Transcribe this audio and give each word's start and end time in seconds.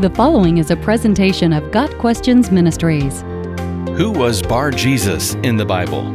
The 0.00 0.10
following 0.10 0.58
is 0.58 0.72
a 0.72 0.76
presentation 0.76 1.52
of 1.52 1.70
Got 1.70 1.88
Questions 1.98 2.50
Ministries. 2.50 3.20
Who 3.96 4.10
was 4.10 4.42
Bar 4.42 4.72
Jesus 4.72 5.34
in 5.44 5.56
the 5.56 5.64
Bible? 5.64 6.10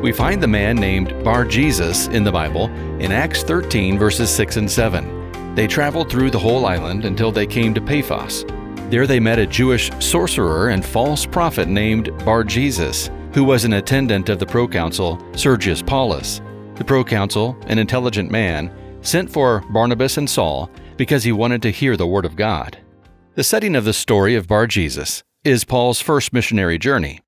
We 0.00 0.10
find 0.10 0.42
the 0.42 0.48
man 0.48 0.76
named 0.76 1.22
Bar 1.22 1.44
Jesus 1.44 2.06
in 2.06 2.24
the 2.24 2.32
Bible 2.32 2.68
in 2.98 3.12
Acts 3.12 3.42
13, 3.42 3.98
verses 3.98 4.30
6 4.30 4.56
and 4.56 4.70
7. 4.70 5.54
They 5.54 5.66
traveled 5.66 6.10
through 6.10 6.30
the 6.30 6.38
whole 6.38 6.64
island 6.64 7.04
until 7.04 7.30
they 7.30 7.46
came 7.46 7.74
to 7.74 7.80
Paphos. 7.82 8.46
There 8.88 9.06
they 9.06 9.20
met 9.20 9.38
a 9.38 9.46
Jewish 9.46 9.90
sorcerer 10.02 10.70
and 10.70 10.82
false 10.82 11.26
prophet 11.26 11.68
named 11.68 12.10
Bar 12.24 12.42
Jesus, 12.42 13.10
who 13.34 13.44
was 13.44 13.66
an 13.66 13.74
attendant 13.74 14.30
of 14.30 14.38
the 14.38 14.46
proconsul 14.46 15.22
Sergius 15.36 15.82
Paulus. 15.82 16.40
The 16.76 16.84
proconsul, 16.84 17.54
an 17.66 17.78
intelligent 17.78 18.30
man, 18.30 18.72
sent 19.06 19.30
for 19.30 19.64
Barnabas 19.70 20.16
and 20.16 20.28
Saul 20.28 20.70
because 20.96 21.24
he 21.24 21.32
wanted 21.32 21.62
to 21.62 21.70
hear 21.70 21.96
the 21.96 22.06
Word 22.06 22.24
of 22.24 22.36
God. 22.36 22.78
The 23.34 23.44
setting 23.44 23.76
of 23.76 23.84
the 23.84 23.92
story 23.92 24.34
of 24.34 24.48
Bar 24.48 24.66
Jesus 24.66 25.22
is 25.44 25.64
Paul's 25.64 26.00
first 26.00 26.32
missionary 26.32 26.78
journey. 26.78 27.20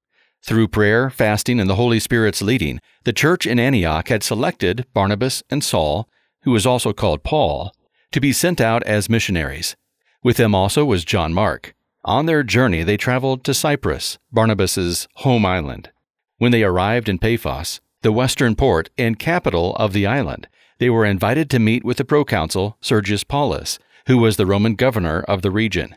Through 0.43 0.69
prayer, 0.69 1.11
fasting, 1.11 1.61
and 1.61 1.69
the 1.69 1.77
Holy 1.77 2.01
Spirit's 2.01 2.43
leading, 2.43 2.81
the 3.05 3.13
church 3.13 3.47
in 3.47 3.61
Antioch 3.61 4.09
had 4.09 4.23
selected 4.23 4.87
Barnabas 4.93 5.43
and 5.51 5.63
Saul, 5.63 6.09
who 6.43 6.51
was 6.51 6.67
also 6.67 6.93
called 6.93 7.23
Paul, 7.23 7.73
to 8.13 8.21
be 8.21 8.33
sent 8.33 8.61
out 8.61 8.83
as 8.85 9.11
missionaries. 9.11 9.77
With 10.23 10.37
them 10.37 10.55
also 10.55 10.85
was 10.85 11.05
John 11.05 11.33
Mark. 11.33 11.75
On 12.05 12.27
their 12.27 12.43
journey, 12.43 12.83
they 12.83 12.97
traveled 12.97 13.45
to 13.45 13.55
Cyprus, 13.55 14.19
Barnabas's 14.33 15.07
home 15.17 15.45
island. 15.45 15.91
When 16.39 16.53
they 16.53 16.63
arrived 16.63 17.09
in 17.09 17.19
Paphos, 17.19 17.81
the 18.03 18.13
western 18.13 18.55
port 18.57 18.91
and 18.97 19.19
capital 19.19 19.77
of 19.77 19.93
the 19.93 20.07
island, 20.07 20.49
they 20.79 20.91
were 20.91 21.05
invited 21.05 21.51
to 21.51 21.59
meet 21.59 21.85
with 21.85 21.97
the 21.97 22.05
proconsul 22.05 22.77
Sergius 22.81 23.25
Paulus, 23.25 23.79
who 24.07 24.19
was 24.19 24.37
the 24.37 24.47
Roman 24.47 24.75
governor 24.75 25.21
of 25.23 25.43
the 25.43 25.51
region. 25.51 25.97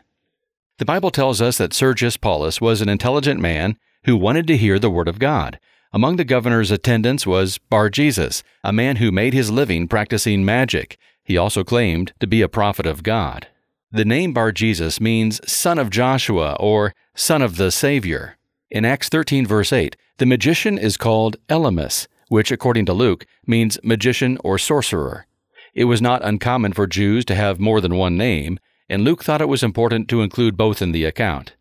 The 0.78 0.84
Bible 0.84 1.10
tells 1.10 1.40
us 1.40 1.58
that 1.58 1.72
Sergius 1.72 2.16
Paulus 2.16 2.60
was 2.60 2.80
an 2.80 2.88
intelligent 2.88 3.40
man 3.40 3.76
who 4.04 4.16
wanted 4.16 4.46
to 4.48 4.56
hear 4.56 4.78
the 4.78 4.90
word 4.90 5.08
of 5.08 5.18
God. 5.18 5.60
Among 5.92 6.16
the 6.16 6.24
governor's 6.24 6.70
attendants 6.70 7.26
was 7.26 7.58
Bar 7.58 7.90
Jesus, 7.90 8.42
a 8.64 8.72
man 8.72 8.96
who 8.96 9.12
made 9.12 9.34
his 9.34 9.50
living 9.50 9.86
practicing 9.86 10.44
magic. 10.44 10.98
He 11.22 11.36
also 11.36 11.62
claimed 11.62 12.12
to 12.18 12.26
be 12.26 12.42
a 12.42 12.48
prophet 12.48 12.86
of 12.86 13.02
God. 13.02 13.46
The 13.90 14.04
name 14.04 14.32
Bar 14.32 14.52
Jesus 14.52 15.00
means 15.00 15.40
son 15.50 15.78
of 15.78 15.90
Joshua 15.90 16.56
or 16.58 16.94
son 17.14 17.42
of 17.42 17.56
the 17.56 17.70
Savior. 17.70 18.38
In 18.70 18.86
Acts 18.86 19.10
13, 19.10 19.46
verse 19.46 19.72
8, 19.72 19.96
the 20.16 20.26
magician 20.26 20.78
is 20.78 20.96
called 20.96 21.36
Elymas, 21.48 22.08
which, 22.32 22.50
according 22.50 22.86
to 22.86 22.94
Luke, 22.94 23.26
means 23.46 23.78
magician 23.84 24.38
or 24.42 24.56
sorcerer. 24.56 25.26
It 25.74 25.84
was 25.84 26.00
not 26.00 26.24
uncommon 26.24 26.72
for 26.72 26.86
Jews 26.86 27.26
to 27.26 27.34
have 27.34 27.60
more 27.60 27.78
than 27.78 27.94
one 27.94 28.16
name, 28.16 28.58
and 28.88 29.04
Luke 29.04 29.22
thought 29.22 29.42
it 29.42 29.50
was 29.50 29.62
important 29.62 30.08
to 30.08 30.22
include 30.22 30.56
both 30.56 30.80
in 30.80 30.92
the 30.92 31.04
account. 31.04 31.56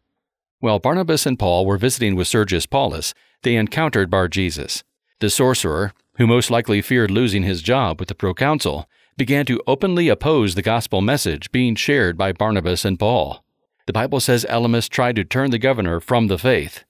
While 0.62 0.80
Barnabas 0.80 1.26
and 1.26 1.38
Paul 1.38 1.66
were 1.66 1.78
visiting 1.78 2.16
with 2.16 2.30
Sergius 2.30 2.66
Paulus, 2.66 3.14
they 3.44 3.58
encountered 3.58 4.10
Bar 4.10 4.30
Jesus. 4.30 4.86
The 5.20 5.30
sorcerer, 5.30 5.92
who 6.16 6.26
most 6.26 6.50
likely 6.50 6.82
feared 6.82 7.12
losing 7.12 7.44
his 7.44 7.62
job 7.62 8.00
with 8.00 8.08
the 8.08 8.16
proconsul, 8.16 8.88
began 9.18 9.46
to 9.48 9.62
openly 9.68 10.08
oppose 10.08 10.56
the 10.56 10.62
gospel 10.62 11.02
message 11.02 11.52
being 11.52 11.76
shared 11.76 12.18
by 12.18 12.32
Barnabas 12.32 12.86
and 12.86 12.98
Paul. 12.98 13.44
The 13.88 13.94
Bible 13.94 14.22
says 14.22 14.46
Elymas 14.50 14.88
tried 14.88 15.18
to 15.18 15.26
turn 15.26 15.52
the 15.52 15.60
governor 15.60 16.00
from 16.00 16.28
the 16.28 16.38
faith. 16.38 16.86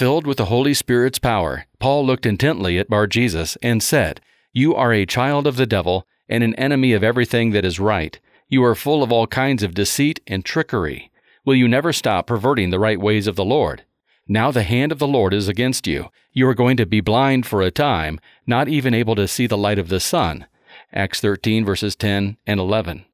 Filled 0.00 0.26
with 0.26 0.38
the 0.38 0.46
Holy 0.46 0.72
Spirit's 0.72 1.18
power, 1.18 1.66
Paul 1.78 2.06
looked 2.06 2.24
intently 2.24 2.78
at 2.78 2.88
Bar 2.88 3.06
Jesus 3.06 3.58
and 3.62 3.82
said, 3.82 4.22
You 4.50 4.74
are 4.74 4.94
a 4.94 5.04
child 5.04 5.46
of 5.46 5.56
the 5.56 5.66
devil 5.66 6.06
and 6.26 6.42
an 6.42 6.54
enemy 6.54 6.94
of 6.94 7.04
everything 7.04 7.50
that 7.50 7.66
is 7.66 7.78
right. 7.78 8.18
You 8.48 8.64
are 8.64 8.74
full 8.74 9.02
of 9.02 9.12
all 9.12 9.26
kinds 9.26 9.62
of 9.62 9.74
deceit 9.74 10.20
and 10.26 10.42
trickery. 10.42 11.10
Will 11.44 11.54
you 11.54 11.68
never 11.68 11.92
stop 11.92 12.26
perverting 12.26 12.70
the 12.70 12.78
right 12.78 12.98
ways 12.98 13.26
of 13.26 13.36
the 13.36 13.44
Lord? 13.44 13.84
Now 14.26 14.50
the 14.50 14.62
hand 14.62 14.90
of 14.90 15.00
the 15.00 15.06
Lord 15.06 15.34
is 15.34 15.48
against 15.48 15.86
you. 15.86 16.08
You 16.32 16.48
are 16.48 16.54
going 16.54 16.78
to 16.78 16.86
be 16.86 17.02
blind 17.02 17.44
for 17.44 17.60
a 17.60 17.70
time, 17.70 18.20
not 18.46 18.68
even 18.68 18.94
able 18.94 19.16
to 19.16 19.28
see 19.28 19.46
the 19.46 19.58
light 19.58 19.78
of 19.78 19.90
the 19.90 20.00
sun. 20.00 20.46
Acts 20.94 21.20
13, 21.20 21.62
verses 21.62 21.94
10 21.94 22.38
and 22.46 22.58
11. 22.58 23.04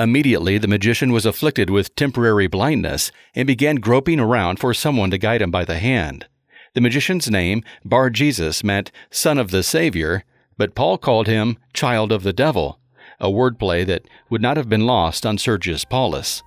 Immediately 0.00 0.56
the 0.56 0.66
magician 0.68 1.12
was 1.12 1.26
afflicted 1.26 1.68
with 1.68 1.94
temporary 1.94 2.46
blindness 2.46 3.12
and 3.34 3.46
began 3.46 3.76
groping 3.76 4.18
around 4.18 4.58
for 4.58 4.72
someone 4.72 5.10
to 5.10 5.18
guide 5.18 5.42
him 5.42 5.50
by 5.50 5.64
the 5.64 5.78
hand. 5.78 6.26
The 6.72 6.80
magician's 6.80 7.28
name, 7.28 7.64
Bar 7.84 8.10
Jesus, 8.10 8.62
meant 8.62 8.92
son 9.10 9.38
of 9.38 9.50
the 9.50 9.64
Savior, 9.64 10.22
but 10.56 10.76
Paul 10.76 10.98
called 10.98 11.26
him 11.26 11.58
child 11.74 12.12
of 12.12 12.22
the 12.22 12.32
devil, 12.32 12.78
a 13.18 13.26
wordplay 13.26 13.84
that 13.86 14.04
would 14.28 14.40
not 14.40 14.56
have 14.56 14.68
been 14.68 14.86
lost 14.86 15.26
on 15.26 15.36
Sergius 15.36 15.84
Paulus. 15.84 16.44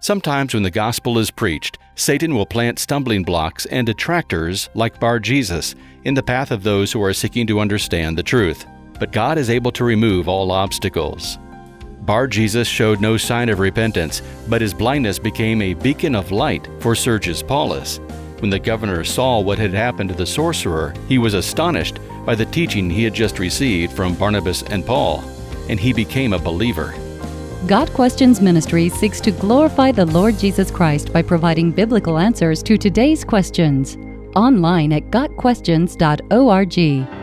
Sometimes 0.00 0.52
when 0.52 0.62
the 0.62 0.70
gospel 0.70 1.18
is 1.18 1.30
preached, 1.30 1.78
Satan 1.94 2.34
will 2.34 2.44
plant 2.44 2.78
stumbling 2.78 3.22
blocks 3.22 3.64
and 3.66 3.86
detractors 3.86 4.68
like 4.74 5.00
Bar 5.00 5.20
Jesus 5.20 5.74
in 6.04 6.12
the 6.12 6.22
path 6.22 6.50
of 6.50 6.62
those 6.62 6.92
who 6.92 7.02
are 7.02 7.14
seeking 7.14 7.46
to 7.46 7.60
understand 7.60 8.18
the 8.18 8.22
truth. 8.22 8.66
But 9.00 9.10
God 9.10 9.38
is 9.38 9.48
able 9.48 9.72
to 9.72 9.84
remove 9.84 10.28
all 10.28 10.52
obstacles. 10.52 11.38
Bar 12.02 12.26
Jesus 12.26 12.68
showed 12.68 13.00
no 13.00 13.16
sign 13.16 13.48
of 13.48 13.58
repentance, 13.58 14.20
but 14.48 14.60
his 14.60 14.74
blindness 14.74 15.18
became 15.18 15.62
a 15.62 15.74
beacon 15.74 16.14
of 16.14 16.30
light 16.30 16.68
for 16.78 16.94
Sergius 16.94 17.42
Paulus. 17.42 18.00
When 18.40 18.50
the 18.50 18.58
governor 18.58 19.02
saw 19.02 19.40
what 19.40 19.58
had 19.58 19.72
happened 19.72 20.10
to 20.10 20.14
the 20.14 20.26
sorcerer, 20.26 20.92
he 21.08 21.18
was 21.18 21.34
astonished 21.34 21.98
by 22.26 22.34
the 22.34 22.44
teaching 22.44 22.90
he 22.90 23.04
had 23.04 23.14
just 23.14 23.38
received 23.38 23.92
from 23.92 24.14
Barnabas 24.14 24.62
and 24.64 24.84
Paul, 24.84 25.24
and 25.68 25.80
he 25.80 25.92
became 25.92 26.34
a 26.34 26.38
believer. 26.38 26.94
Got 27.66 27.92
Questions 27.94 28.40
Ministry 28.40 28.88
seeks 28.88 29.20
to 29.22 29.30
glorify 29.30 29.90
the 29.90 30.06
Lord 30.06 30.38
Jesus 30.38 30.70
Christ 30.70 31.12
by 31.12 31.22
providing 31.22 31.72
biblical 31.72 32.18
answers 32.18 32.62
to 32.64 32.76
today's 32.76 33.24
questions. 33.24 33.96
Online 34.36 34.92
at 34.92 35.10
GotQuestions.org. 35.10 37.15